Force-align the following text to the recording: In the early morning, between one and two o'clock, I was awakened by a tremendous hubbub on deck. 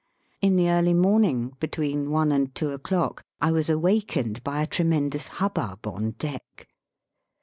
In 0.41 0.55
the 0.55 0.67
early 0.71 0.95
morning, 0.95 1.55
between 1.59 2.09
one 2.09 2.31
and 2.31 2.55
two 2.55 2.69
o'clock, 2.71 3.23
I 3.39 3.51
was 3.51 3.69
awakened 3.69 4.43
by 4.43 4.63
a 4.63 4.65
tremendous 4.65 5.27
hubbub 5.37 5.85
on 5.85 6.15
deck. 6.17 6.67